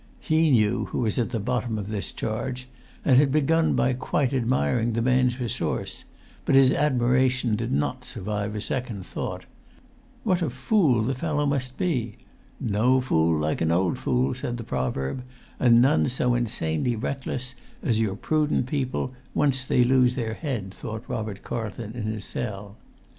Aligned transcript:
He 0.19 0.49
knew 0.49 0.85
who 0.85 1.01
was 1.01 1.19
at 1.19 1.29
the 1.29 1.39
bottom 1.39 1.77
of 1.77 1.89
this 1.91 2.11
charge, 2.11 2.67
and 3.05 3.17
had 3.19 3.31
begun 3.31 3.75
by 3.75 3.93
quite 3.93 4.33
admiring 4.33 4.93
the 4.93 5.01
man's 5.03 5.39
resource; 5.39 6.05
but 6.43 6.55
his 6.55 6.71
admiration 6.71 7.55
did 7.55 7.71
not 7.71 8.03
survive 8.03 8.55
a 8.55 8.61
second 8.61 9.05
thought. 9.05 9.45
What 10.23 10.41
a 10.41 10.49
fool 10.49 11.03
the 11.03 11.13
fellow 11.13 11.45
must 11.45 11.77
be! 11.77 12.17
No 12.59 12.99
fool 12.99 13.37
like 13.37 13.61
an 13.61 13.71
old 13.71 13.99
fool, 13.99 14.33
said 14.33 14.57
the 14.57 14.63
proverb; 14.63 15.23
and 15.59 15.83
none 15.83 16.07
so 16.07 16.33
insanely 16.33 16.95
reckless 16.95 17.53
as 17.83 17.99
your 17.99 18.15
prudent 18.15 18.65
people, 18.65 19.13
once 19.35 19.63
they 19.63 19.83
lose 19.83 20.15
their 20.15 20.33
head, 20.33 20.73
thought 20.73 21.05
Robert 21.07 21.43
Carlton 21.43 21.91
in 21.93 22.05
his 22.05 22.25
cell. 22.25 22.75